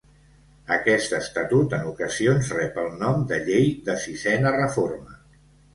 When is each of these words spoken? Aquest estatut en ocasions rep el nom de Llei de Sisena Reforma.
Aquest 0.77 1.13
estatut 1.17 1.75
en 1.79 1.85
ocasions 1.91 2.49
rep 2.61 2.83
el 2.87 2.91
nom 3.05 3.23
de 3.35 3.41
Llei 3.51 3.73
de 3.91 4.01
Sisena 4.07 4.59
Reforma. 4.63 5.23